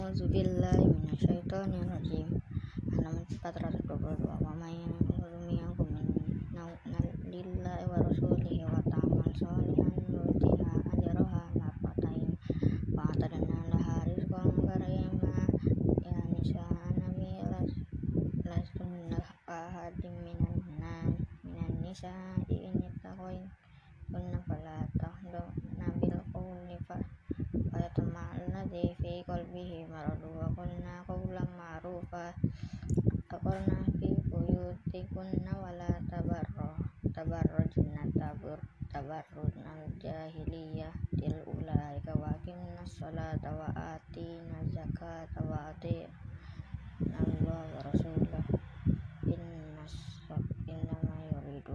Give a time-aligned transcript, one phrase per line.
[0.00, 2.28] A'udzu billahi minasyaitonir rajim.
[2.88, 4.32] Halaman 422.
[4.40, 4.80] Wa may
[5.44, 6.08] minkum min
[7.28, 12.32] lillahi wa rasulihi wa ta'mal sholihan nutiha ajraha marratain
[12.96, 15.36] wa atadna laha rizqan karima
[16.00, 16.64] ya nisa
[16.96, 17.36] nabi
[18.48, 20.64] lastunna ahadim minan
[21.84, 23.52] nisa in yattaqin
[24.08, 26.96] kunna fala tahduna bil qawli fa
[27.68, 28.96] fayatma alladhi
[29.50, 32.30] qalbihi maradu wa qulna qawlan ma'rufa
[33.34, 36.78] aqarna fi buyutikunna wa la tabarra
[37.10, 38.62] tabarrujna tabur
[38.94, 40.94] tabarrujna jahiliyah.
[41.18, 48.46] Til ulaika wa aqimna sholata wa atina zakata wa atina Allah wa rasulah
[49.26, 49.82] inna
[50.70, 51.74] innama yuridu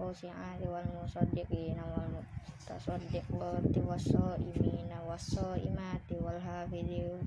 [0.00, 7.20] wal mu'minati wal musaddiqina wal mutasaddiqati was-shaimina was-shaimati wal hafidhi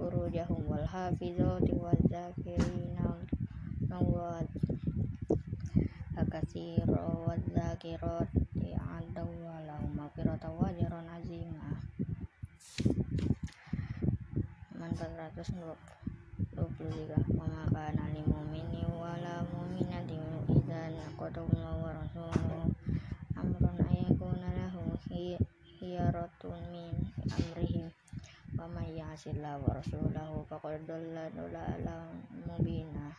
[0.00, 3.12] furujahum wal hafizati wal dzakirina
[3.92, 4.40] Allah
[6.32, 11.78] katsira wa dzakirati a'adallahu lahum maghfiratan wa ajran azima
[14.74, 16.58] Man 423
[17.38, 19.46] Wa ma kana lil mu'mini wa la
[20.84, 22.68] idza naqadallahu wa rasuluhu
[23.40, 24.92] amran ayakuna lahum
[25.80, 26.92] khiyaratun min
[27.24, 27.88] amrihim
[28.52, 33.16] wa may ya'sillaha wa rasulahu faqad dhalla dhalalan mubina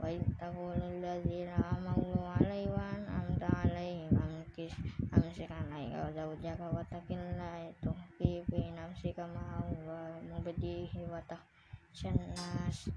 [0.00, 0.08] wa
[0.40, 4.72] taqulu alladzina amanu alaihi wa an'amta alaihim amkis
[5.12, 12.88] amsik alaika zawjaka wa taqillaha tukhfi fi nafsika ma huwa mubdihi wa takhshan nas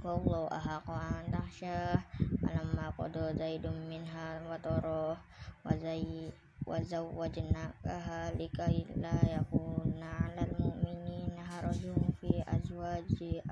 [0.00, 2.00] wallahu ahaqu an takhsha
[2.40, 5.12] falamma qada zaidun minha wa tara
[5.60, 6.32] wa zai
[6.64, 13.44] wa zawwajnakaha likay la yakuna 'alal mu'minina harajun fi azwaji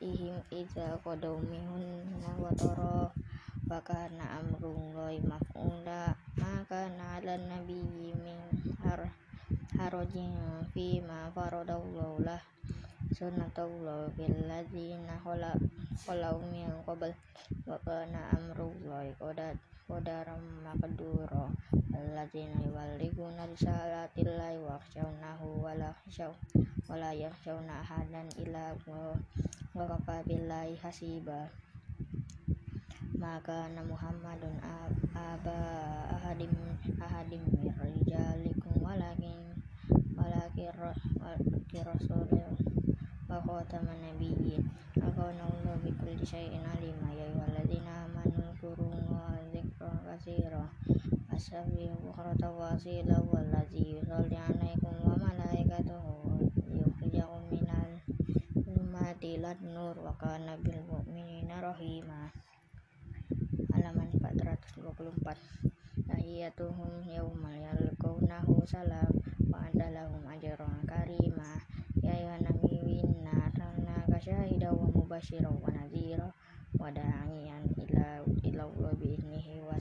[0.00, 3.12] ihim idza qadaw minhunna wa tara
[3.68, 8.40] wa kana amrullahi maf'ula ma kana 'alan nabiyyi min
[8.80, 9.04] har
[13.12, 17.12] harajin fi ma faradallahu lah sunnatullah fil ladzina khalau min qabl
[17.68, 19.52] wa kana amrullahi qadar
[19.88, 21.52] qadaram maqdura.
[21.92, 26.32] Alladzina yuballighuna risalatillahi wa yakhshawnahu wa la yakhshaw
[26.88, 28.72] wa la yakhshawna ahadan illa
[29.76, 31.52] wa kafa billahi hasiba.
[33.20, 34.56] Maka na Muhammadun
[35.12, 35.60] aba
[36.16, 36.48] ahadim
[36.96, 39.52] ahadim min rijalikum walakin
[40.16, 42.72] walakin rasulullah
[43.32, 44.60] wa khataman nabiyyin.
[45.00, 47.08] Akana Allah bi kulli syai'in alima.
[47.16, 50.68] Ya ayyuhalladzina amanu zkurullaha dzikran katsira
[51.32, 57.90] wasabbihu bukratan wa asila wallazi yusalli 'alaikum wa malaikatuhu liyukhrijakum minal
[58.60, 59.96] zulumati ilan nur.
[59.96, 62.28] Wa kana bil mu'minina rahima.
[63.72, 69.08] Halaman 424 tahiyatuhum yaumal yalqawnahu salam.
[69.48, 71.64] Wa adalahum ajran karima
[72.02, 76.28] ya ayyuhan nabiyyu inna arsalnaka syahidan wa mubasyiran wa nadhira
[76.80, 78.06] wa da'iyan ila
[78.48, 79.78] ila Allah bi idnihi wa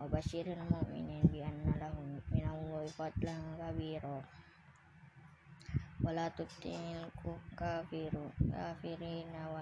[0.00, 2.88] wa basyiril mu'minin bi anna lahum minallahi
[3.60, 4.16] kabira
[6.00, 7.04] wala tutil
[7.52, 9.52] kafiru kafirina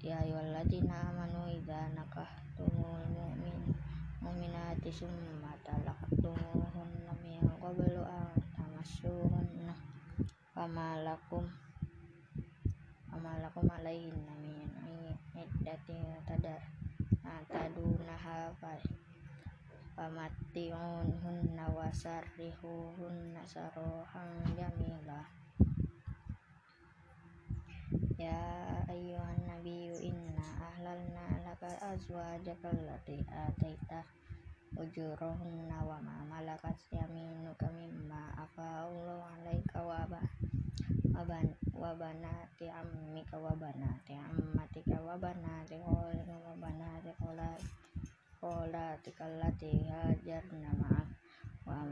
[0.00, 3.76] ya ayyuhalladzina amanu idza nakahtumul mu'min
[4.24, 9.76] mu'minati summa talaqtumuhunna min qablu an tamassuhunna
[10.56, 11.44] fama lakum
[13.12, 14.72] fama lakum alaihinna min
[15.36, 16.56] iddatin tada
[17.52, 18.72] tadunaha fa
[20.00, 25.39] famatti'unhunna wasarrihuhunna sarahan jamila
[28.18, 28.38] ya
[28.86, 34.04] ayyuhan nabiyyu inna ahlalna laka azwajaka allati ataita
[34.78, 40.22] ujurahunna wa ma malakat yaminuka mimma afa'allahu 'alaika wa ba
[41.80, 47.10] wa banati ammika wa banati ammatika banati kholikum wa banati
[48.40, 51.08] kholatika allati hajarna ma'ak
[51.66, 51.84] wa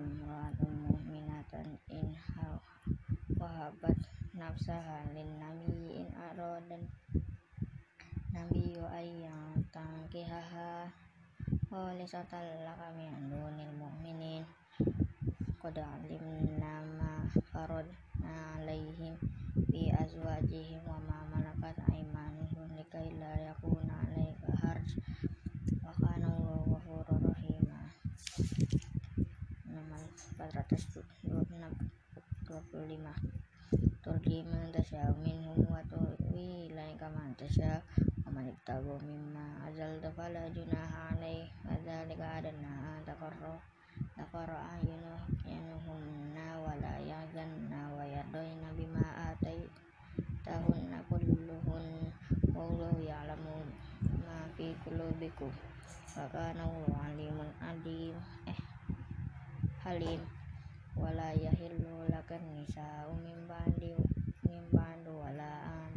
[4.38, 6.86] nafsaha lin nabi in aradan
[8.30, 10.86] nabiyyu ayyang tangkihaha
[11.66, 14.46] khalisatan laka min dunil mu'minin.
[15.58, 19.18] Qad alimna ma faradna alaihim
[19.66, 25.02] bi azwajihim wa ma malakat aymanuhum likai la yakuna alaika harj.
[25.82, 27.34] Wa kana Allahu ghafurur nomor
[32.46, 33.37] 425
[34.38, 37.82] turji man tasya minhum wa tuwi ilaika man tasya
[38.22, 43.58] wa man ibtagu mimma azalta fala junaha alaih wa dzalika adana taqarra
[44.14, 49.02] taqarra ayunuhumna wa la yahzanna wa yardoina bima
[49.34, 52.14] ataitahunna kulluhun
[52.54, 53.58] wallahu ya'lamu
[54.22, 55.50] ma fi qulubikum
[56.14, 58.14] wa kana Allahu alimun alim
[58.46, 58.58] eh
[59.82, 60.22] halim
[64.58, 65.94] min ba'du wala an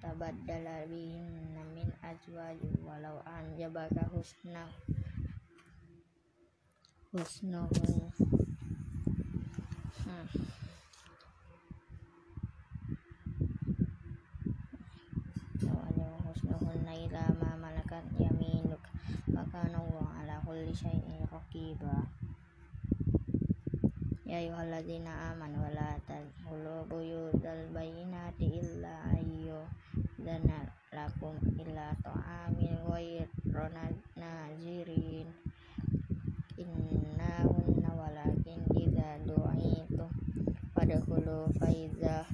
[0.00, 4.64] tabaddala bihinna min azwajin walau anjabaka husna
[7.12, 8.08] husnuhun
[10.00, 10.26] hmm.
[16.24, 18.80] husnuhunna ila ma malakat yaminuk
[19.28, 22.08] wa kana Allah ala kulli syai'in raqiba
[24.34, 29.62] ya ayyuhalladzina amanu la tadkhulu buyutal bayyinati illa ayyu
[30.18, 35.30] dana lakum illa ta'amil ghayrana nazirin.
[36.58, 40.02] Innahunna walakin idza du'itu
[40.74, 42.26] fadkhulu faiza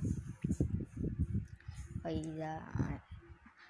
[2.01, 2.65] faiza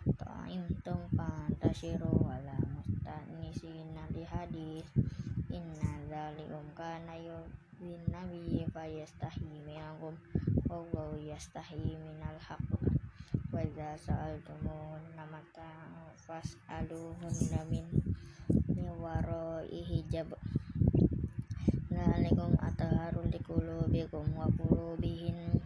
[0.07, 4.87] ta'imtum fantashiru wala mustanisina li hadis
[5.51, 7.19] inna dzalikum kana
[7.81, 10.13] yudhin nabi fayastahi minkum.
[10.69, 12.77] Wallahu yastahi minal haqq.
[13.49, 17.89] Wa idza sa'altumuhunna mata'an fas'aluhunna min
[19.01, 20.29] wara'i hijab.
[21.89, 25.57] Zalikum ataharu likulubikum wa kulubihin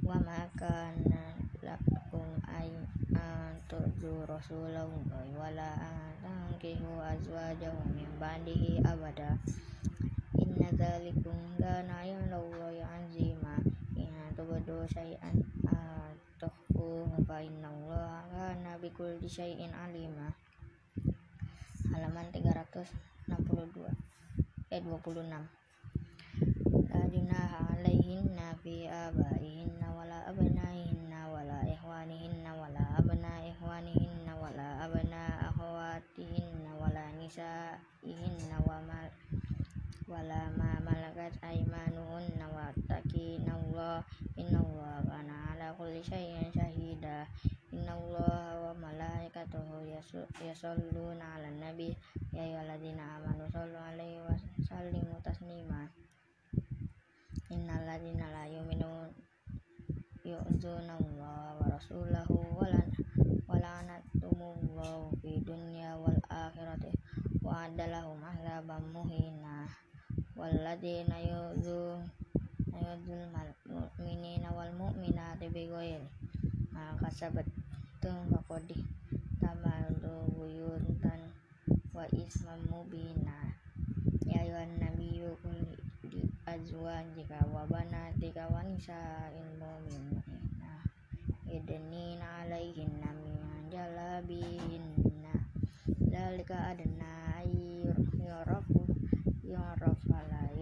[0.00, 4.96] wa ma kana lakum antudu rasulahu
[5.36, 5.76] wa la
[6.24, 9.36] tankihu azwajahu min ba'dihi abada
[10.62, 13.58] inna dzalikum kana indallahi azima.
[13.98, 15.34] In tubdu syai'an
[16.38, 20.30] tukhfuhu fa innallaha kana bikulli syai'in alima.
[21.90, 22.78] Halaman 362
[24.70, 25.26] eh 26
[26.94, 36.70] la junaha alaihinna fi abaihinna wala abnaihinna wala ikhwanihinna wala abna ikhwanihinna wala abna akhawatihinna
[36.78, 39.10] wala nisaihinna wa mal
[40.10, 44.02] wala ma malakat aymanuhunna wa taqinallah
[44.34, 47.28] innallaha kana ala kulli syai'in syahida
[47.70, 49.86] innallaha wa malaikatahu
[50.42, 51.94] yashalluna 'alan nabi
[52.34, 54.34] ya ayyuhalladzina amanu shallu 'alaihi wa
[54.66, 55.86] sallimu taslima.
[57.52, 59.12] Innalladzina la yu'minuna
[60.24, 62.64] yu'zuna Allah wa rasulahu wa
[63.52, 66.94] la'anatumullahu fi dunya wal akhirati
[67.44, 69.66] wa adalahum azaban muhina
[70.38, 73.24] walladzina yu'zuna yu'zul
[73.72, 76.08] mu'minina wal mu'minati bighairi
[76.74, 78.66] ma kasabatum faqad
[79.40, 81.20] tamalu buyutan
[81.96, 83.36] wa isman mubina
[84.30, 85.60] ya ayuhan nabiyyu qul
[86.10, 86.22] li
[86.52, 90.72] azwajika wa banatika wa nisa'il mu'minina
[91.52, 93.36] yudnina 'alaihinna min
[93.72, 95.32] jalabihinna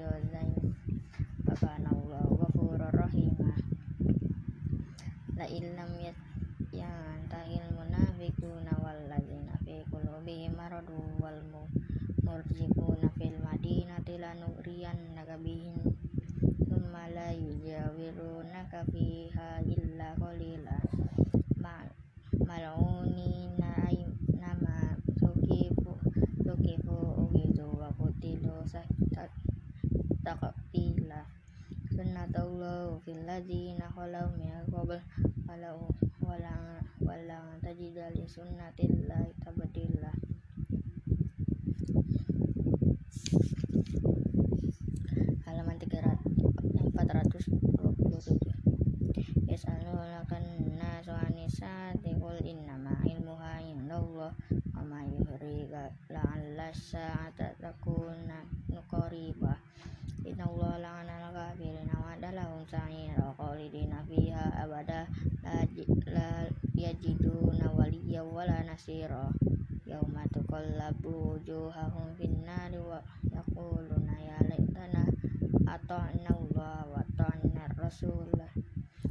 [0.00, 0.56] yuzain
[1.44, 3.52] wa kana Allahu ghafurur rahima
[5.36, 5.92] la illam
[6.72, 11.40] yantahil munafiquna walladzina fi qulubihim maradun wal
[12.24, 15.76] murjifuna fil madinati lanughriyannaka bihim
[16.64, 20.76] thumma la yujawirunaka fiha illa qalila
[22.48, 23.39] mal'unina
[33.04, 35.00] في الذين خلوا من قبل
[36.22, 36.58] ولو
[37.00, 40.12] ولن تجد لسنة الله تبديلا
[45.46, 45.76] halaman
[46.94, 52.14] 427 yas'alunaka an-nasu 'anis-saati
[52.46, 54.30] innama 'ilmuha 'indallah
[54.74, 54.98] wa ma
[68.80, 69.28] wala nasira
[69.84, 72.96] yauma tuqallabu wujuhahum finnari wa
[73.28, 75.04] yaquluna ya laitana
[75.68, 78.48] ata'na Allah wa ata'na rasulah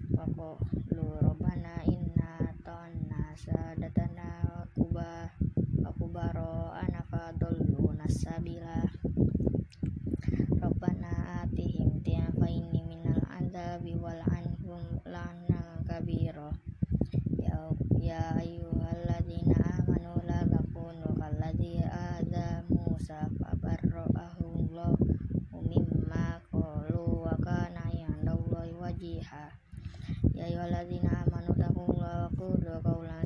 [0.09, 5.37] wa qulu rabbana inna ata'na sadatana wa kubah
[5.85, 8.89] wa kubaro anaka dalluna sabila.
[10.57, 16.57] Rabbana atihim tiafaini minal azabi wal anhum lana kabira
[17.37, 24.91] ya ya ayyuhalladzina amanu la takunu kalladzi adza Musa fabarra'ahu Allah
[25.63, 29.45] mimma qalu wa kana indallahi wajiha
[30.35, 33.23] ya ayyuhalladzina amanu taqullaha wa qulu qawlan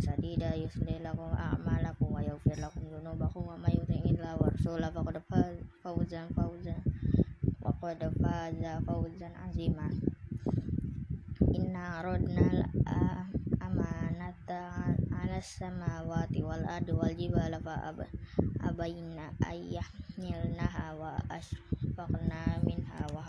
[0.64, 6.80] yuslih lakum a'malakum wa yaghfir lakum dzunubakum wa may yuti'illah wa rasulahu faqad fawzan fawzan
[7.60, 9.92] wa qad faza fawzan azima
[11.52, 12.64] inna aradna
[13.60, 17.92] amanata ala samawati wal ardi wal jibala fa
[18.64, 23.24] abayna ayyahmilnaha wa asfaqna minha wa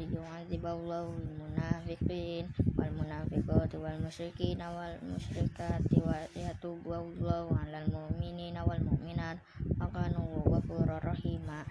[0.00, 8.80] liyu'adziballahu al munafiqin wal munafiqati wal musyrikina wal musyrikati wa yatubu Allahu 'alal mu'minina wal
[8.80, 9.36] mu'minat
[9.76, 10.16] wa kana
[10.48, 11.68] ghafurur rahima.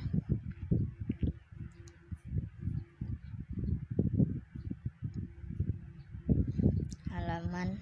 [7.10, 7.82] Halaman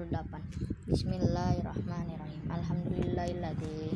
[0.00, 2.42] 428 Bismillahirrahmanirrahim.
[2.48, 3.92] Alhamdulillahilladzi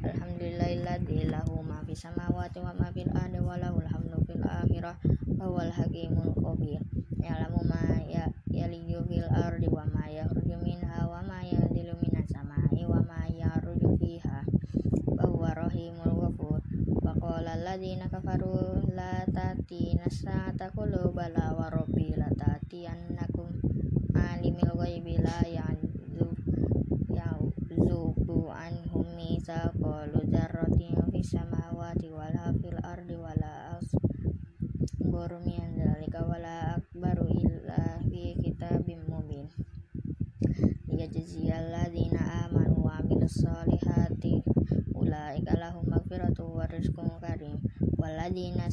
[0.00, 4.96] Alhamdulillahilladzi lahu ma fis samawati wa ma fil ardi wa lahul hamdu fil akhirah
[5.36, 6.80] wa huwal hakimul khabir.
[7.20, 12.88] Ya'lamu ma ya yaliju fil ardi wa ma yakhruju minha wa ma yanzilu minas samai
[12.88, 14.48] wa ma yaruju fiha
[15.12, 16.64] wa huwa rahimul ghafur
[17.04, 23.60] wa qala alladzina kafaru la tatina sa'ata qulu bala wa rabbi la tatiyannakum
[24.18, 26.34] alimil ghaibi la ya'zub
[27.10, 37.30] ya'zubu anhum mitsaqalu dzarratin fis samawati wala fil ardi wala asbaru min dzalika wala akbaru
[37.30, 39.46] illa fi kitabim mubin
[40.90, 44.42] liyajziyal ladzina amanu wa amilus solihati
[44.98, 47.58] ulaika lahum maghfiratu wa rizqun karim
[47.94, 48.66] walladzina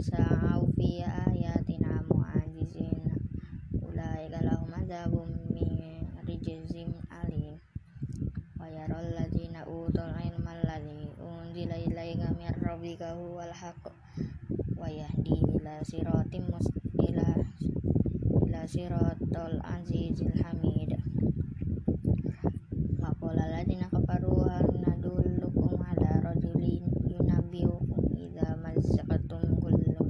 [0.00, 3.12] sa'au fi ayatina mu'ajizina
[3.84, 7.58] ulaika lahum adzabun min rijzin alim
[8.56, 13.92] wa yaral ladzina utul ilma alladzi unzila ilaika min rabbika huwal haqq
[14.78, 16.46] wa yahdi ila siratim
[17.04, 17.28] ila
[18.46, 20.94] ila siratal azizil hamid
[23.02, 30.02] wa qala ladzina kafaru hal nadullukum ala rajulin yunabbiukum idza mazzaqatum kullu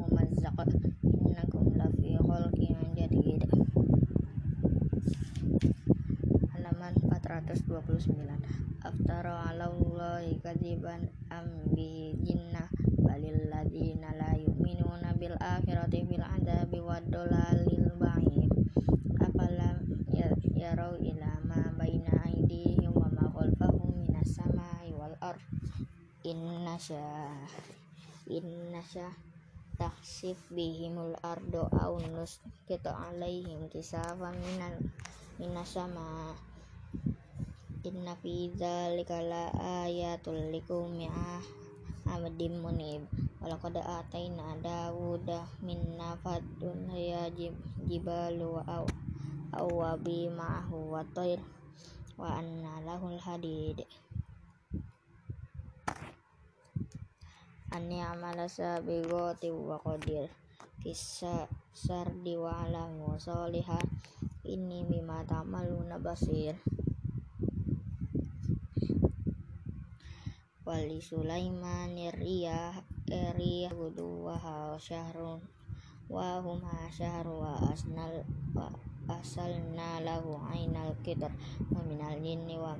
[0.00, 0.58] mumazzaq
[1.04, 3.44] innakum lafi khalqin jadid
[6.52, 9.68] halaman 429 aftara ala
[10.34, 11.46] allahi kadiban am
[11.78, 12.66] bihi jinnah
[13.06, 18.50] balil ladzina la yu'minuna bil akhirati fil adzabi wad dalalil ba'id
[19.22, 19.78] afalam
[20.58, 25.38] yarau ila ma baina aydihim wa ma khalfahum minas samai wal ard
[26.26, 27.30] inna sya
[28.26, 29.14] inna sya
[29.78, 34.82] taksif bihimul ardo au nus kita alaihim kisafan minal
[35.38, 36.34] minas sama
[37.84, 39.52] inna fi dzalika la
[39.84, 41.12] ayatul liqaumin
[42.08, 43.04] amadim munib.
[43.44, 47.28] Walaqad ataina dawuda minna fadun ya
[47.84, 48.88] jibalu aw
[49.52, 51.40] awabi ma'ahu wa tayr
[52.16, 53.84] wa anna lahul hadid.
[57.68, 60.32] An ya'mala sabiqati wa qadir.
[60.80, 63.80] Kisah sardi wa alamu solihah
[64.44, 66.56] ini bima ta'maluna basir
[70.64, 72.72] wali Sulaiman riyah
[73.36, 75.44] riyah guduwaha syahrun
[76.08, 78.24] wa huma wa asnal
[78.56, 78.72] wa
[79.12, 81.36] asalna lahu ainal kitar
[81.68, 82.72] wa minal jinni wa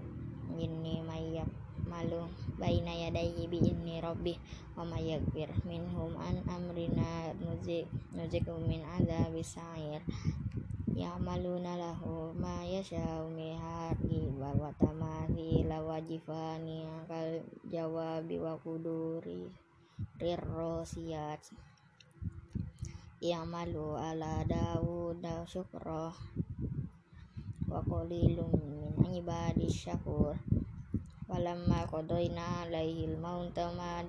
[0.57, 1.45] jinni mayyak
[1.85, 2.25] malu
[2.57, 4.41] baina yadayhi bi inni rabbih
[4.81, 5.21] wa may
[5.69, 7.85] minhum an amrina nuzik
[8.17, 10.00] nuzikum min adzabi sa'ir
[10.94, 19.50] ya'maluna lahu ma yasha'u min hargi wa tamathila wa jifani kal jawabi wa kuduri
[20.22, 21.42] rirrosiyat
[23.24, 26.12] i'malu ala Dawud syukra
[27.64, 28.52] wa qalilum
[29.00, 30.36] min ibadi syakur.
[31.24, 34.04] Walamma qadayna alaihi al-mauta ma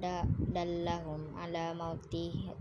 [0.51, 2.51] dallahum ala mautih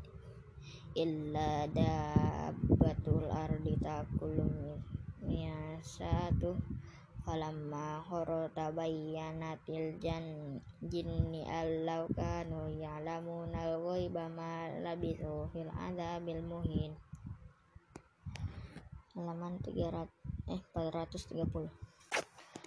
[0.95, 4.79] illa dabbatul ardi takulu
[5.27, 6.55] miyasatu
[7.27, 10.25] falamma khara tabayyanatil jan
[10.87, 16.95] jinni allau kanu ya'lamuna al-ghaiba ma labithu fil adzabil muhin.
[19.15, 20.11] Halaman 300
[20.51, 21.85] eh 430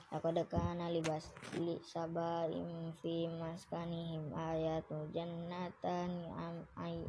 [0.08, 1.28] Laqad kana libas
[1.60, 7.04] li sabaim fi maskanihim ayatu jannatan am ay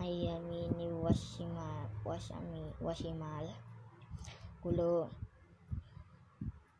[0.00, 3.44] ayyamini washimal washami washimal
[4.64, 5.04] kulu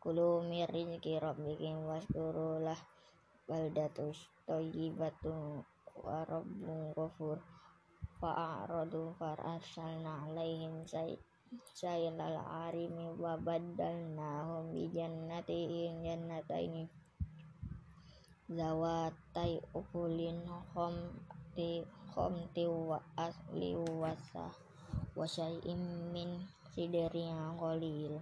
[0.01, 2.81] Kulu min rizki rabbikum washkuru lah.
[3.45, 4.17] Baldatus
[4.49, 5.61] thayyibatu
[6.01, 7.37] wa rabbun ghafur
[8.17, 10.81] fa'aradu fararsalna alaihim
[11.77, 16.89] sayyidal arimi wa baddalnahum bi jannatin jannataini.
[18.49, 20.41] Zawatai ukulin
[20.73, 24.51] khomti khomti wa asli wasa
[25.15, 26.43] wa syai'im min
[26.75, 28.19] sidrin qalil.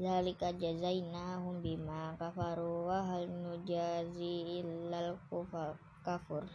[0.00, 5.20] Zalika jazainahum bima kafaru wa hal nujazi illal
[6.00, 6.48] kafur.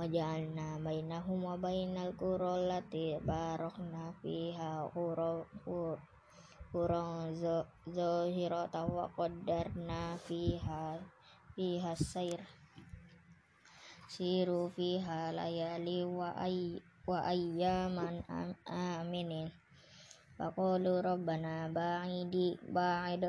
[0.00, 5.44] Wa ja'alna bainahum wa bainal qura allati barakna fiha qura
[6.72, 7.04] qura
[7.84, 10.96] zahirata wa qaddarna fiha
[11.52, 12.59] fiha sayr
[14.10, 18.26] siru fiha layali wa ay wa ayyaman
[18.66, 19.46] aminin.
[20.34, 23.22] Faqalu rabbana ba'idi ba'id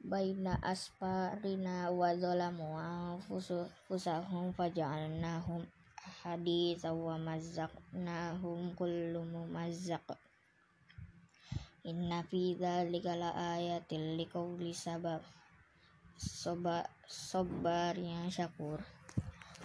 [0.00, 5.68] baina asfarina wa zalamu anfusahum faja'alnahum
[6.24, 10.16] haditha wa mazzaqnahum kullu mumazzaq.
[11.84, 15.20] Inna fi dzalika la ayatil liqauli sabab
[16.16, 18.95] sobar yang syakur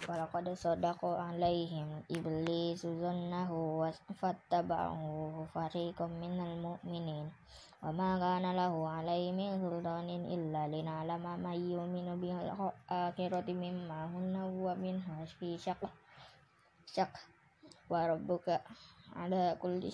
[0.02, 3.86] Walaqad sadaqa alaihim iblis zannahu
[4.18, 7.30] fattaba'uhu fariqam minal mu'minin
[7.78, 12.34] wa ma kana lahu alaihi min sultanin illa lina'lama man yu'minu bil
[12.90, 15.86] akhirati mimma hunna wa minha fi syaq
[16.90, 17.14] syaq
[17.86, 18.58] wa rabbuka
[19.14, 19.86] ala kulli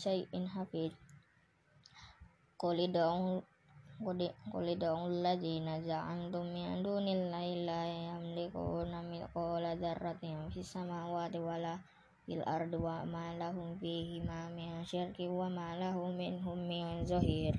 [3.99, 11.43] syai'in hafiz qul qul ud'u alladzina za'amtum min dunillahi la yamlikuna mithqala dzarratin fis samawati
[11.43, 11.83] wala
[12.23, 13.75] fil ardi wa ma lahum
[14.23, 17.59] ma min syirki wa ma lahu minhum min zahir.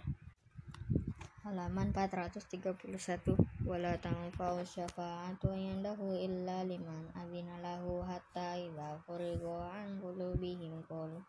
[1.44, 3.36] Halaman 431
[3.68, 11.20] wala tanfa'u syafa'atu indahu illa liman adzina lahu hatta idza furiga an qulubihim qalu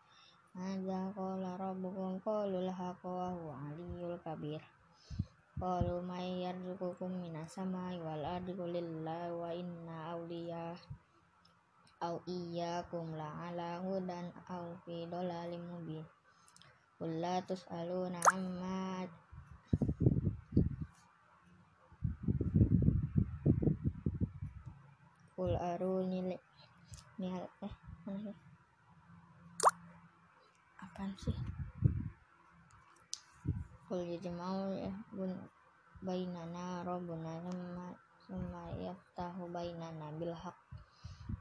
[0.55, 2.21] madza qala rabbukum?
[2.23, 4.61] Qalu al-haqqa wa huwa aliyyul kabir
[5.61, 10.73] Qalu may yarzuqukum minas samai wal ardi qulillah wa inna awliya
[12.01, 16.01] aw iyyakum la ala hudan aw fi dhalalim mubin.
[16.97, 19.05] Qul la tus'aluna amma
[25.37, 26.19] Qul aruni
[27.21, 27.73] nihal eh
[30.81, 31.50] apaan sih
[33.91, 34.87] Kul ya.
[35.11, 35.35] Bun
[35.99, 37.91] bainana rabbuna summa
[38.23, 40.55] summa yaftahu bainana bil haqq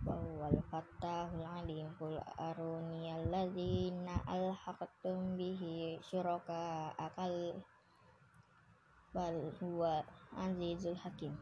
[0.03, 1.87] wa huwal fattahul alim.
[1.95, 7.55] Kul aruni alladzina alhaqtum bihi syuraka akal.
[9.15, 10.03] Bal huwa
[10.35, 11.39] azizul hakim.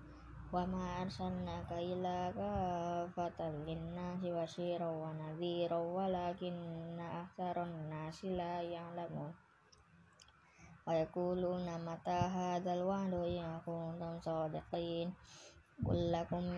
[0.52, 9.47] Wa ma arsalnaka illa kafatan linnasi basyira wa nadhira walakinna aktsaran nasi la ya'lamun
[10.88, 15.12] mata hadzal wa'du in kuntum shadiqin
[15.84, 16.48] qul lakum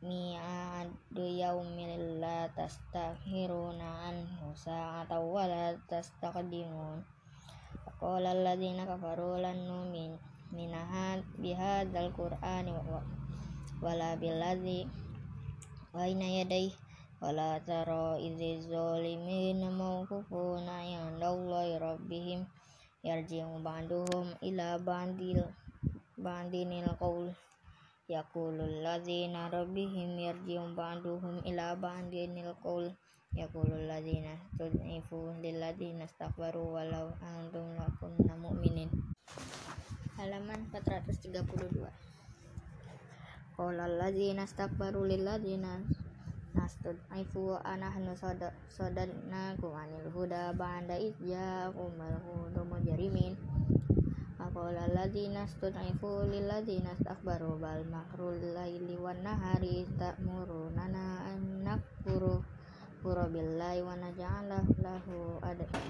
[0.00, 7.04] mi'adu yaumin la tastakhiruna anhu sa'atan wa la tastaqdimun
[8.00, 10.16] qala alladziina kafaru lan nu'min
[10.56, 10.72] min
[11.36, 12.72] bihadzal qur'ani
[13.84, 14.88] wala billadzi
[15.92, 16.72] baina yadayhi
[17.20, 22.40] wala tara idzi zalimina mawqufuna 'inda Allahi rabbihim
[23.08, 25.40] yarji'u ba'duhum ila ba'dil
[26.24, 27.32] ba'dinil qaul
[28.14, 32.86] yaqulul ladzina rabbihim yarji'u ba'duhum ila ba'dinil qaul
[33.40, 38.90] yaqulul ladzina tud'ifu lil ladzina istakbaru walau antum lakunna mu'minin.
[40.18, 42.10] Halaman 432
[43.56, 45.80] Qala alladzina istakbaru lil ladzina
[46.54, 48.16] istud'ifu anahnu
[48.70, 53.38] sadadnakum anil huda ba'da idh ja'akumul huda mujrimin.
[54.40, 60.88] Faqala alladzina istud'ifu lil ladzina istakbaru bal makrul laili wan nahari ta'muruna
[61.28, 62.42] an nakfuru
[63.00, 65.40] kufura billahi wa naj'ala lahu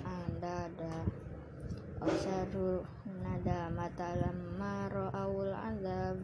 [0.07, 1.07] andada.
[2.01, 2.81] Awsadu
[3.21, 6.17] nadamata lamma ra'awul azab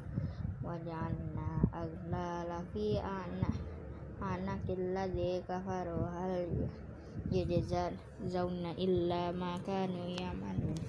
[0.65, 3.76] waj'alna aghlala fi anak
[4.17, 6.49] anakil ladzi kafaru hal
[7.29, 7.93] yajzal
[8.25, 10.81] zauna illa ma kanu ya'malun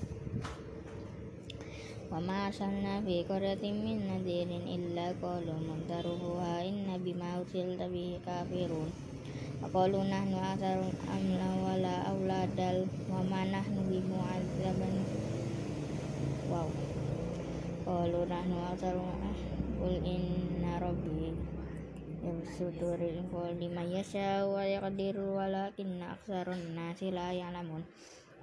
[2.07, 8.87] wa ma arsalna fi qaryatin min nadirin illa qalu muntaruha inna bima ursilta bihi kafirun
[9.57, 14.95] Qalu nahnu asarun amla wala auladal wa ma nahnu bimu'adzaban
[16.47, 16.69] Wow
[17.83, 19.17] Qalu nahnu asarun
[22.27, 27.87] Qul inna rabbi Yabsutu rizqa liman yasha wa yaqdiru walakinna aksarun nasi la ya'lamun.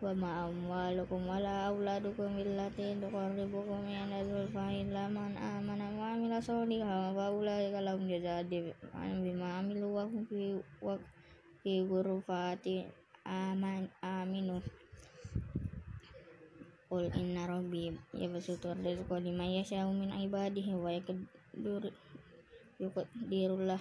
[0.01, 7.13] Wa ma amwalukum wala auladukum billati tuqarribukum ila zulfa illa man amana wa amila sholihan
[7.13, 10.97] wa ulaika lahum jazaa'u bima amilu wa hum fi wa
[11.61, 12.89] fi ghurfati
[13.29, 14.65] aman aminu.
[16.89, 17.13] Qul
[22.85, 23.79] ibadihi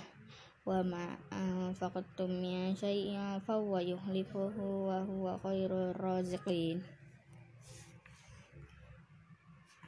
[0.63, 6.80] wa ma anfaqtum min syai'in fa huwa yukhlifuhu wa huwa khairur raziqin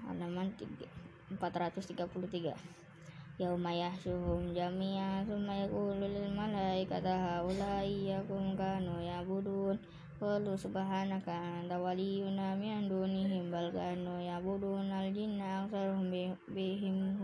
[0.04, 2.52] halaman 433
[3.36, 9.76] Yauma yahsyuhum jami'an summa yaqulu lil malaikati haula'i iyyakum kanu ya'budun.
[10.16, 16.08] Qalu subhanaka anta waliyuna min dunihim bal kanu ya'budun al jinna aktsaruhum
[16.48, 17.20] bihim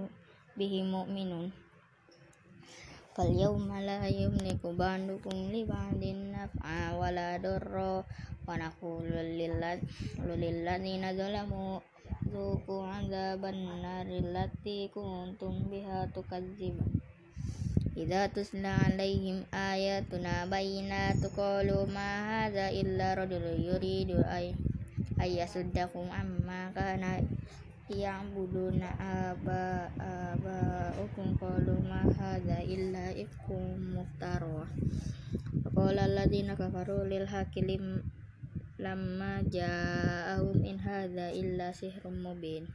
[0.60, 1.47] bihim mu'minun
[3.21, 6.01] فاليوم لا يملك بعضكم لبعض
[6.34, 8.03] نفعا ولا ضرا
[8.49, 9.05] ونقول
[10.41, 11.73] للذين ظلموا
[12.34, 16.91] ذوقوا عذاب النار التي كنتم بها تكذبون.
[17.97, 24.10] إذا تسلى عليهم آياتنا بينات قالوا ما هذا إلا رجل يريد
[25.21, 27.03] أن يصدكم عما كان
[27.91, 34.63] ya'buduna aba aba'ukum qalu ma hadza illa ifkum muftara
[35.75, 37.99] qala alladziina kafaru lil haqqi lim
[38.80, 42.65] lamma ja'ahum in hadza illa sihrun mubin.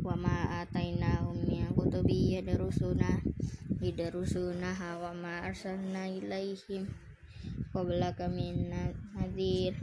[0.00, 3.20] Wa ma atainahum min kutubi yadrusuna
[3.82, 6.88] yadrusuna wa ma arsalna ilaihim
[7.74, 9.76] qablaka min nadhir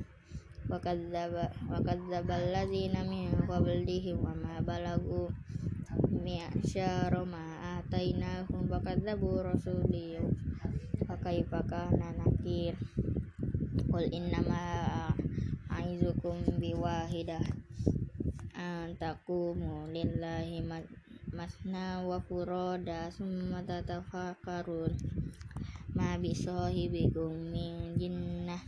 [0.67, 5.31] wa kadzdzaba wa kadzdzaba alladzina min qablihim wa ma balagu
[6.11, 10.19] mi'syara ma atainahum wa kadzdzabu rasuli
[11.07, 12.75] fa kaifa kana nakir
[13.87, 14.59] qul innama
[15.71, 17.47] a'izukum biwahidah
[18.59, 20.67] an taqumu lillahi
[21.31, 24.91] masna wa furada summa tatafakkarun
[25.95, 28.59] ma bisahibikum min jinnah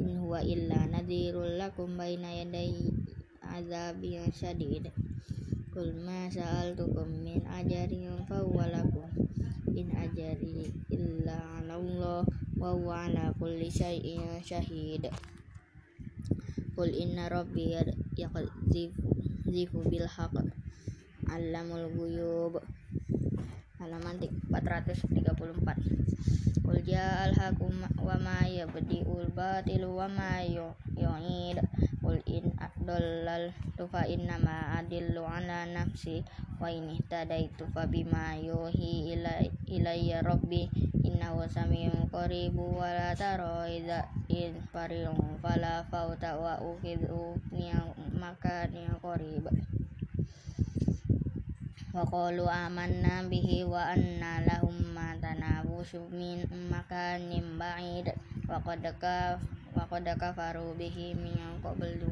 [0.00, 2.72] in huwa illa nadhirul lakum baina yaday
[3.56, 4.88] azabin syadid
[5.72, 8.12] Kul ma sa'altukum min ajarin
[8.68, 9.08] lakum.
[9.72, 12.28] In ajari illa 'ala Allah
[12.60, 15.08] wa huwa 'ala kulli syai'in syahid
[16.76, 17.72] Qul inna rabbi
[18.20, 20.44] yaqdzifu bil haqq.
[21.24, 22.60] 'allamul ghuyub
[23.82, 31.58] halaman 434 Qul ja'al hakum wa ma yabdi'ul batil wa ma yu'id.
[31.98, 33.50] Qul in adallal
[33.90, 36.22] fa inna ma adillu ala nafsi
[36.62, 39.18] wa in ihtadaitu fa bima yuhi
[39.66, 40.70] ilayya rabbi.
[41.02, 47.34] Innahu samiun qaribu wa la tara idza in fari'un fala fauta wa ukhidhu
[48.22, 49.50] makani qarib
[51.92, 56.40] wa qalu amanna bihi wa anna lahum ma tanabusu min
[56.72, 58.08] makanin ba'id.
[58.48, 58.80] Wa qad
[59.76, 62.08] wa qad kafaru bihi min qablu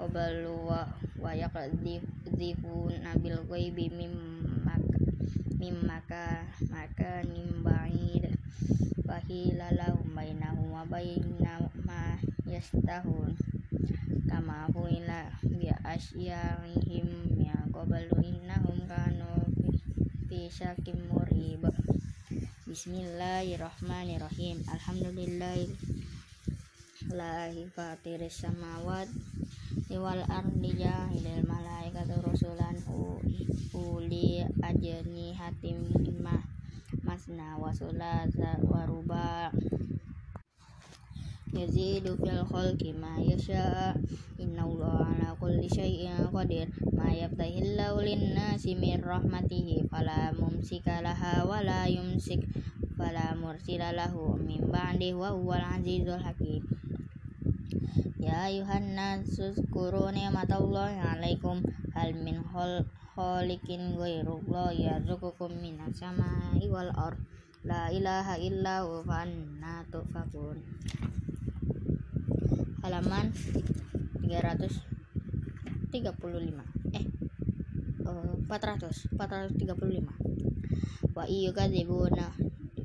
[0.00, 0.88] qablu wa
[1.20, 4.16] wa yaqdzifuna bil ghaibi mim
[5.60, 8.24] mim maka makanin ba'id.
[9.04, 12.16] Wa hila lahum bainahum wa baina ma
[12.48, 13.36] yastahun.
[14.24, 17.36] Kama huila bi asyarihim
[17.80, 19.40] qablu innahum kanu
[20.28, 21.64] fi syakim murib
[22.68, 24.60] Bismillahirrahmanirrahim.
[24.68, 25.72] Alhamdulillahi
[27.08, 29.08] lahi fatiris samawat
[29.96, 32.76] wal ardi jahilil malaikatu rusulan
[33.72, 35.80] uli ajni hatim
[36.20, 36.36] ma
[37.00, 39.48] masna wa sulasa wa ruba
[41.50, 43.94] yazidu fil khalqi ma yasha.
[44.38, 46.70] Inna allaha ala kulli syai'in qadir.
[46.94, 52.46] Ma yaftahillahu lin nasi min rahmatihi fala mumsika laha wa la yumsik.
[52.94, 56.62] Fala mursila lahu min ba'di wa huwal azizul hakim.
[58.20, 61.64] Ya ayuhan nasu zkuru ni'matallahi alaikum.
[61.96, 62.86] Hal min khol
[63.18, 67.18] kholikin ghairullah yarzuqukum minas sama'i wal ard.
[67.60, 70.64] La ilaha illa hu fa anna tufakun
[72.82, 73.32] halaman
[74.24, 77.04] 335 eh
[78.04, 82.32] 400 435 wa iya kadzibuna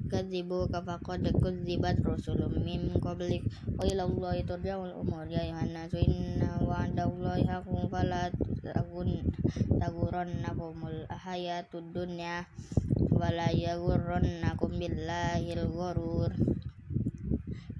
[0.06, 3.42] kadzibu kafaqad kudzibat rasulun min qablik.
[3.76, 5.26] Wa ila Allahi turja'ul umur.
[5.28, 8.30] Ya ayuhan nasu inna wa'dallahi haqqun fala
[8.62, 9.26] tagun
[9.82, 12.46] tagurannakumul hayatud dunya
[13.12, 16.32] wala yaghurrannakum billahil ghurur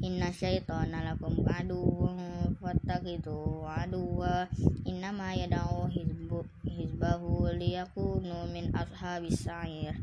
[0.08, 2.20] inna syaitana lakum aduwwun
[2.62, 4.48] fattakhidhu aduwwa
[4.90, 6.40] innama yad'u hizbu
[6.78, 9.94] hizbahu liyakunu min ashabis sa'ir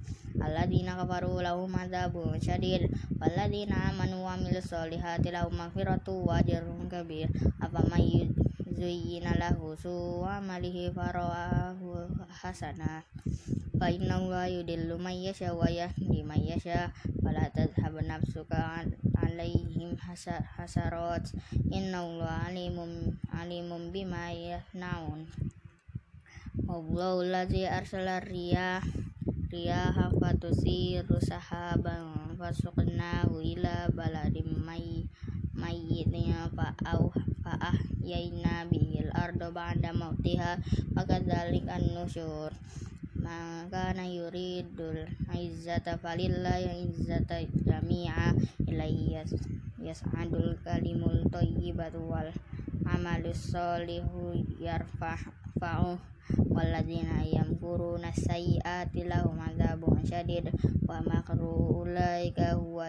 [0.41, 2.89] alladzina kafaru lahum adzabun syadid.
[3.21, 7.29] Walladzina amanu wa amilus solihati lahum maghfiratu wa ajrun kabir.
[7.61, 8.27] Apa may
[8.73, 13.05] zuyyina lahu su'a malihi farahu hasana.
[13.79, 16.91] Fa inna wa yudillu may yasha wa yahdi may yasha.
[17.23, 19.95] Fala tadhhab nafsuka alaihim
[20.57, 21.31] hasarat.
[21.71, 25.29] Inna Allah alimun alimun bima yasnaun
[26.69, 28.85] Wallahu allazi arsala riyah
[29.53, 35.05] riyaha fatusiru sahaban fasuqnahu ila baladim may
[35.63, 37.15] mayyitnya fa'au
[37.47, 40.59] fa'ahyaina bihil ardo ba'da mautiha
[40.99, 42.51] fakadzalik an-nusyur.
[43.23, 48.35] Maka na yuridul izzata falillahi izzata jami'a
[48.67, 49.31] ilaihi yas,
[49.79, 52.35] yas'adul kalimul thayyibatu wal
[52.87, 55.99] amalus solihu yarfa'u
[56.55, 60.49] walladzina yamkuruna sayyiati lahum adzabun syadid
[60.89, 62.89] wa makru ulaika huwa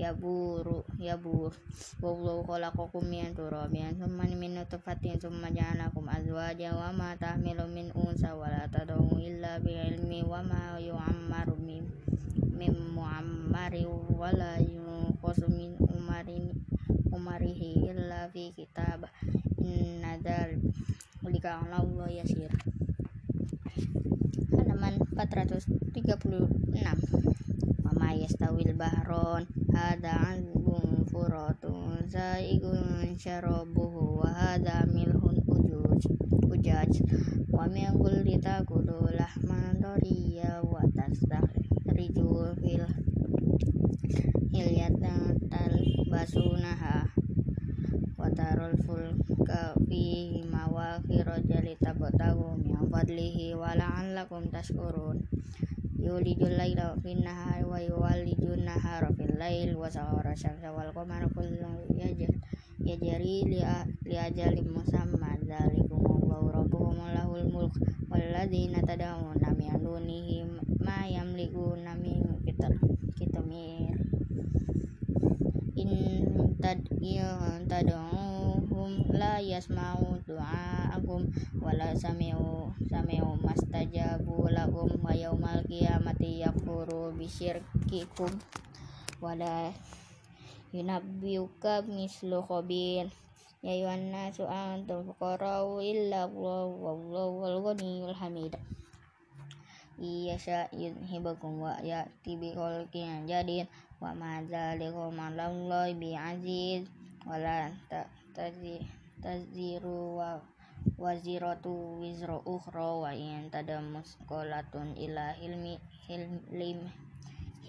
[0.00, 1.52] yaburu yabur.
[2.00, 8.32] Wallahu khalaqakum min turabin thumma min nutfatin thumma ja'alakum azwajan wa ma tahmilu min unsa
[8.32, 11.84] wa la tad'u illa bi ilmi wa ma yu'ammaru min
[12.56, 16.48] min mu'ammari wa la yunqasu min umarin
[17.12, 19.06] umarihi illa fi kitab
[20.20, 22.52] dzalika 'ala Allah yasir
[24.52, 26.28] halaman 436
[27.84, 29.48] wa ma yastawil bahron.
[29.72, 34.20] Hada azbun furatun zaigun syarabuhu.
[34.20, 36.02] Wa hada milhun ujuj
[36.52, 36.92] ujaj.
[37.48, 38.36] Wa min kulli
[39.16, 42.84] lahman dariya wa tastakhriju fil
[44.50, 47.06] hilyatan talbasunaha
[48.18, 55.22] wa tarul fulka fihi mawakhira jalitabotahu min fadlihi wa la'allakum tashkurun
[55.94, 61.86] yulijul laila fin nahari wa yuwalijun nahara fil lail wa sahara syamsa wal qamara kullun
[61.94, 63.62] yajri li,
[64.02, 67.78] li ajalin musamma dzalikum wallahu rabbukum lahul mulk
[68.10, 70.42] walladzina tad'una min dunihi
[70.82, 72.42] ma yamlikuna min
[73.16, 73.94] kitamir
[75.78, 75.90] in
[76.62, 76.82] tad
[77.70, 81.22] tad'uhum la yasma'u du'aakum
[81.62, 88.32] wa la sami'u sami'u mastajabu lakum wa yaumal qiyamati yakfuru bisyirkikum.
[89.22, 89.70] Wa la
[90.74, 93.06] yunabbiuka mislu khabir
[93.60, 98.56] ya ayuhan nasu antum fuqara'u illa Allah wallahu al-ghaniyyul hamid.
[100.00, 100.40] Iya
[100.72, 103.68] yudhibakum wa ya'ti bi khalqin jadid
[104.00, 106.88] wa ma dzalikum 'ala Allah bi aziz.
[107.28, 107.68] Wa la
[109.20, 110.40] taziru wa
[110.96, 115.76] waziratu wizra ukhra wa in tadamus qolatun ila hilmi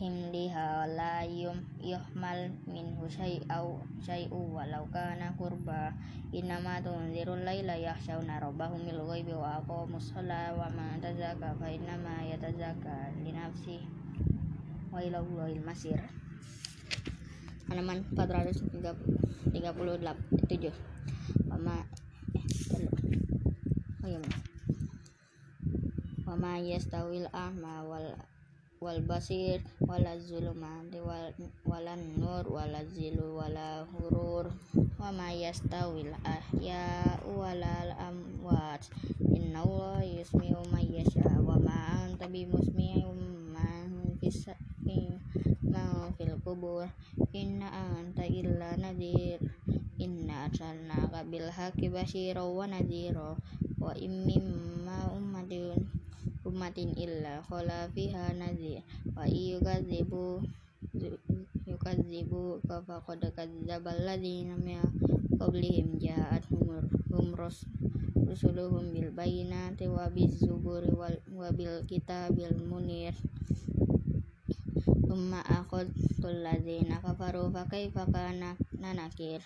[0.02, 1.22] hilm himliha la
[1.78, 5.94] yuhmal minhu syai'au syai'u walau kana kurba
[6.34, 12.26] innama tunzirul laila yakhshawna rabbahum bil ghaibi wa aqamus sholata wa man tazakka fa innama
[12.26, 13.78] yatazakka li nafsi
[14.90, 16.02] wa ila Allahil masir
[17.70, 19.54] halaman 438 7
[21.46, 21.78] Wama
[26.26, 28.31] Wama yastawil ahma wal
[28.82, 30.98] wal basir wala zulumati
[31.70, 34.50] wala nur wala zilu wala hurur
[34.98, 38.82] wa ma yastawil ahya wala amwat
[39.38, 43.14] inna Allah yusmi'u man yasha wa ma anta bi musmi'u
[43.54, 44.50] man fis
[45.62, 46.90] man fil kubur
[47.38, 49.38] inna anta illa nadir
[50.02, 51.22] inna arsalnaka
[56.52, 58.84] ummatin illa khala fiha nadhir
[59.16, 60.44] wa yukadzibu
[61.64, 64.84] yukadzibu ka faqad kadzdzaba alladziina min
[65.40, 65.96] qablihim.
[65.96, 67.28] Ja'atuhum hum
[68.28, 73.16] rusuluhum bil bayyinati wa biz zuburi wal wa bil kitabil munir.
[75.08, 79.40] Tumma akhadtul ladzina kafaru fa kaifa kana nakir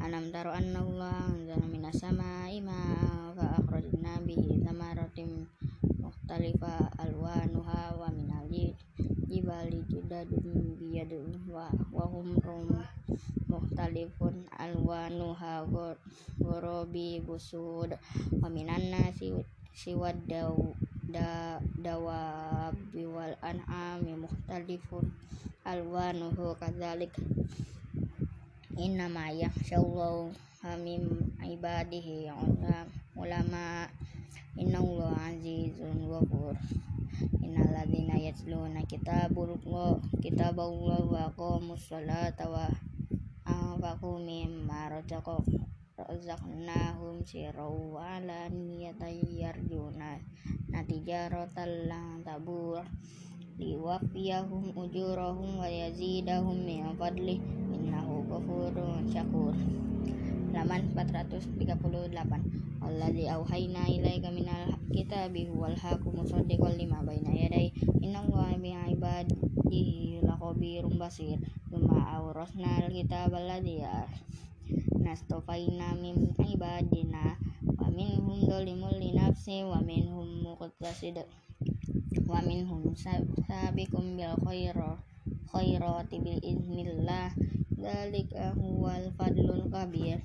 [0.00, 5.48] Alam taro anna Allah anzala minas sama'i ma'a fa akhrajna bihi thamaratin
[6.08, 8.48] mukhtalifa alwanuha wa minal
[9.28, 12.72] jibali judadun biyadun wa wa humrum
[13.52, 15.68] mukhtalifun alwanuha
[16.40, 17.92] ghorobi busud
[18.40, 19.36] wa minan nasi
[19.76, 20.56] siwad daw
[21.12, 25.12] da dawabi wal an'ami mukhtalifun
[25.68, 26.56] alwanuhu
[34.58, 36.54] innallaha azizun ghafur
[37.44, 42.66] innal ladzina yatluna kitabullah kitaballah wa aqamus salata wa
[43.46, 44.90] anfaqu mimma
[45.98, 50.20] razaqnahum sirran wa alaniyatan yarjuna
[50.68, 52.84] natijaratan lan tabur.
[53.58, 57.42] Liwafiyahum ujurahum wa yazidahum min fadlih
[57.74, 59.50] innahu ghafurun syakur
[60.58, 67.70] halaman 438 Alladzi auhayna ilaika minal kitabi huwal haqqu musaddiqan lima baina yadayhi
[68.02, 71.38] innallaha bi ibadihi lakhabirum basir.
[71.70, 73.86] Tsumma awrasna al-kitaba alladzi
[74.98, 77.38] nastofaina min ibadina
[77.78, 81.22] wa minhum dzalimun li nafsi wa minhum muqtasid
[82.26, 84.98] wa minhum sabiqum bil khairat
[85.54, 87.30] khairati bi idznillah
[87.78, 90.18] dzalika huwal fadlul kabir.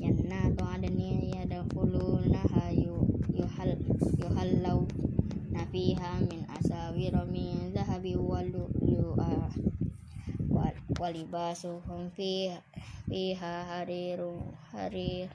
[0.00, 3.76] Jannatu adnin yadkhulunaha yuhal
[4.16, 4.88] yuhallau
[5.52, 9.52] nafiha min asawira min zahabi wal lu'a
[10.96, 12.64] walibasuhum fiha
[13.04, 14.40] fiha hariru
[14.72, 15.28] harir.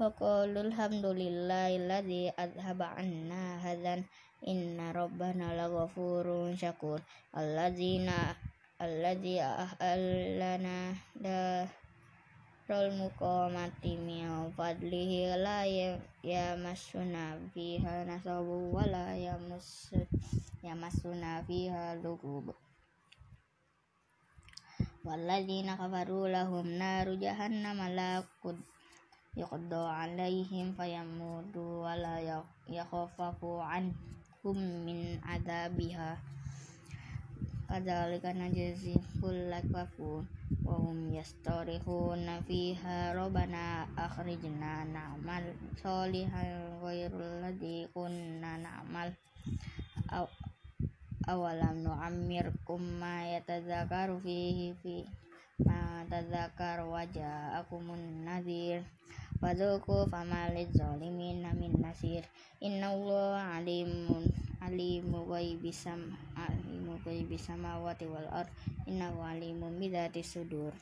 [0.00, 4.08] Wa qalu alhamdulillahi adhaba anna hadan.
[4.38, 7.02] Inna rabbana laghafurun syakur.
[7.34, 8.38] Alladzina
[8.78, 15.66] alladzi ahlana darul muqamati min fadlihi la
[16.22, 19.18] yamassuna fiha nasabu wa la
[20.62, 22.54] yamassuna fiha lugub
[25.02, 28.22] walladzina kafaru lahum naru jahannama la
[29.34, 32.22] yuqda alaihim fayamutu wa la
[32.70, 36.37] yakhafafu anhum min adabiha
[37.68, 40.24] kadzalika najzi kulla kafur
[40.64, 45.44] wa hum yastarihuna fiha rabbana akhrijna na'mal
[45.76, 49.12] sholihan ghairul ladzi kunna na'mal.
[51.28, 55.04] Awalam nu'ammirkum ma yatadzakaru fihi fi
[55.60, 58.80] ma tadzakar wa ja'akumun nadhir
[59.38, 62.26] Fadhuku famaliz zalimin min nasir.
[62.58, 64.26] Innallaha alimun
[64.58, 68.50] alimu ghaibi sam alimu ghaibi samawati wal ard.
[68.90, 70.74] Innahu alimun bidzati sudur.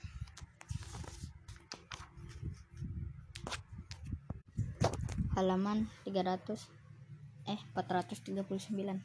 [5.36, 6.56] Halaman 300
[7.52, 9.04] eh 439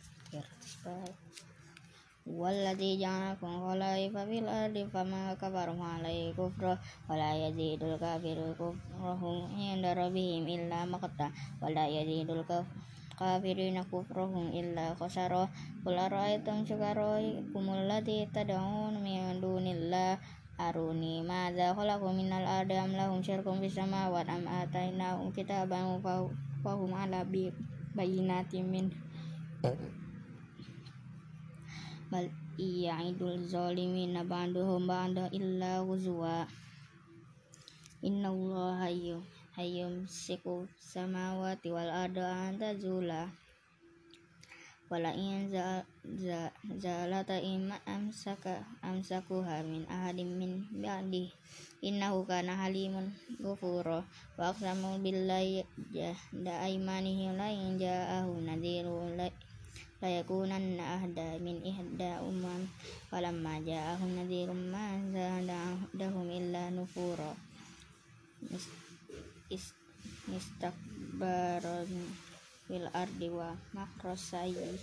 [2.21, 6.77] Walladzi ja'alakum khalaifa fil ardi fama kafarum alaihi kufra
[7.09, 12.45] wa la yazidul kafiru kufrahum inda rabbihim illa maqta wa la yazidul
[13.17, 15.49] kafirina kufrahum illa khasara
[15.81, 20.21] qul ara'aytum syukaraikum allati tad'un min dunillah
[20.61, 25.97] aruni madza khalaqu minal ardi am lahum syirkun fis samawati am atainahum kitaban
[26.61, 27.25] fahum ala
[27.97, 28.85] bayyinatin min
[32.11, 32.27] bal
[32.59, 36.43] idul zalimin ba'duhum ba'da illa huzwa
[38.03, 39.23] innallaha hayyum
[39.55, 43.31] hayyum siku samawati wal arda an tazula
[44.91, 51.31] wala in za, za, zalata imma amsaka amsakuha min ahadim min ba'di.
[51.79, 53.07] Innahu kana halimun
[53.39, 54.03] ghafura.
[54.35, 55.63] Wa aqsamu billahi
[56.43, 59.15] da aymanihi la in ja'ahu nadhiru
[60.02, 62.62] ليكونن أهدى من إحدى أمم
[63.10, 67.32] فلما جاءهم نذير ما زادهم إلا نفورا
[70.28, 71.84] استكبارا
[72.68, 74.78] في الأرض ومكر السيء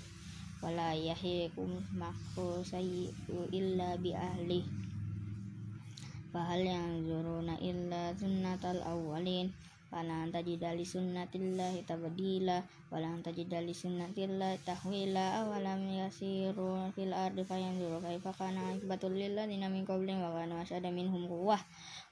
[0.64, 1.56] ولا يحيق
[1.94, 3.14] مكر السيء
[3.54, 4.64] إلا بأهله
[6.34, 9.52] فهل ينظرون إلا سنة الأولين
[9.89, 12.61] falan tajida li sunnatillahi tabdila
[12.93, 19.89] walan tajida li sunnatillahi tahwila awalam yasiru fil ardi fayanzuru kaifa kana akibatul lilladzina min
[19.89, 21.61] qablihim wa kana asyada minhum quwwah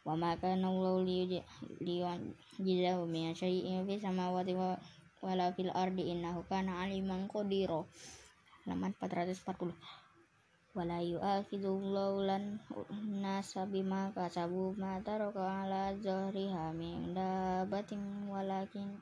[0.08, 4.80] wa ma kana Allahu liyujizahu min syai'in fis samawati wa
[5.20, 7.82] wala fil ardi innahu kana aliman qadira.
[8.64, 10.05] Halaman 440
[10.76, 12.60] wala yu'akhidullahu lan
[13.24, 19.00] nasa bima kasabu ma taraka ala zahriha min dabatin walakin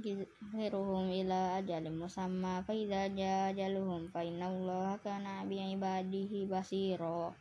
[0.00, 2.64] yuhiruhum ila ajalin musamma.
[2.64, 7.36] Fa idza jaa ajaluhum fa innallaha kana bi ibadihi basira.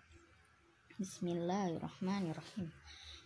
[0.99, 2.67] Bismillahirrahmanirrahim.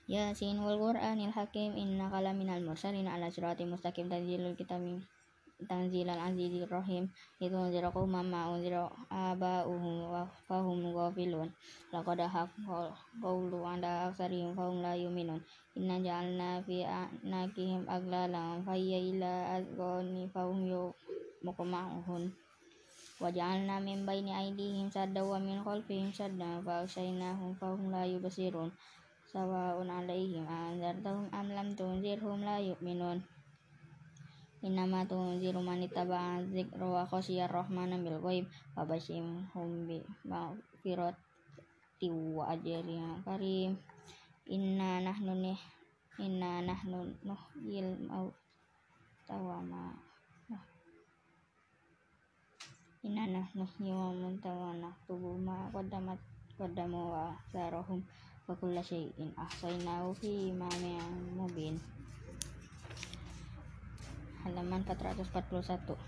[0.05, 4.07] Yasin wal Qur'anil Hakim innaka laminal mursalin ala siratim mustaqim.
[4.07, 5.01] Tanzilul kitabim
[5.65, 7.09] tanzilal azizir rahim
[7.41, 11.49] itu unzira qawman ma unzira aba'uhum wa fahum ghafilun
[11.89, 15.41] laqad haqqal qawlu ala aksarihim fahum la yu'minun
[15.73, 20.61] inna ja'alna fi anakihim aglalan fayya ila azqani fahum
[21.41, 22.29] yuqma'uhun
[23.17, 28.69] wa ja'alna min baini aydihim sadda wa min khalfihim sadda fa aghshaynahum fahum la yubsirun
[29.33, 33.25] sawa'un alaihim anzartahum am lam tunzirhum la yu'minun
[34.65, 42.49] Innama tunziru man ittaba'a dzikra wa khasyiya rahmana bil ghaib wa basyirhum bi maghfirati wa
[42.49, 43.77] ajrin karim.
[44.49, 45.59] Inna nahnu nih
[46.25, 49.83] inna nahnu nuhyil mauta wa ma
[53.05, 56.17] Inna nahnu nuhyil mauta wa naktubu ma qaddamat
[56.57, 58.01] qaddamu wa sarahum
[58.49, 61.77] wa kulla syai'in ahsaynahu fi imamin mubin
[64.47, 65.99] halaman 441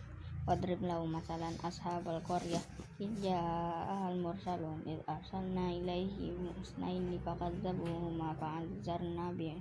[0.48, 2.64] Wadrib lau masalan ashabal qaryah.
[2.96, 3.36] Ija
[3.84, 9.52] ahal mursalun Id arsalna ilaihi musnaini fakadzabuhuma fa'azzarna bi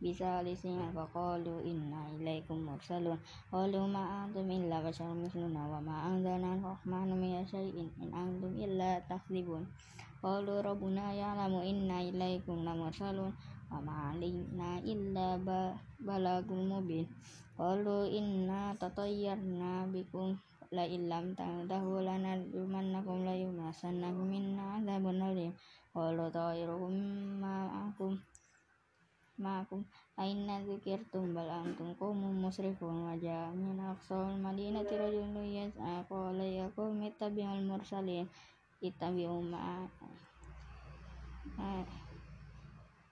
[0.00, 3.20] bisa lisnya faqalu inna ilaikum mursalun.
[3.52, 8.96] Qalu ma antum illa basharun misluna wa ma anzalna rahmanu min syai'in in antum illa
[9.04, 9.68] takdzibun
[10.24, 13.32] qalu rabbuna ya'lamu inna ilaikum lamursalun
[13.68, 15.36] wa ma alaina illa
[16.00, 17.04] balagul mubin.
[17.60, 20.40] Qalu inna tatayyarna bikum
[20.72, 25.18] la illam tantahu lanarjumannakum la yumasannakum minna adzabun
[29.40, 29.80] ma'akum.
[29.82, 36.44] Ma'akum aina dzikirtum bal antum qaumun musrifun wa ja'a min aqsal madinati rajulun yas'a qala
[36.44, 38.28] ya qaumi ittabi'ul mursalin.
[38.84, 39.80] Ittabi'u ma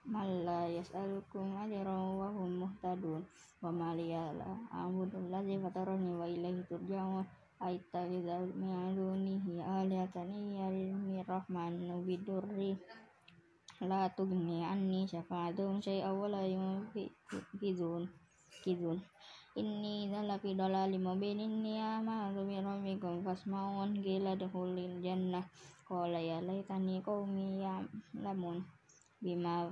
[0.09, 3.21] malla yas'alukum ajran wa hum muhtadun.
[3.59, 7.25] Wa ma liya la a'budu allazi fatarani wa ilaihi turja'un.
[7.59, 8.39] Aittakhidha
[13.79, 18.03] la tughni anni syafa'atuhum syai'an wa la yunqidhun
[18.63, 18.97] kidun.
[19.59, 25.45] Inni dzalla fi dalalin mubin inni amanu bi rabbikum fasma'un qila dukhulil jannah.
[25.87, 28.61] Qala ya laitani qaumi ya'lamun
[29.23, 29.67] bima